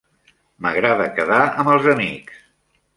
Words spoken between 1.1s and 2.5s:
quedar amb els amics.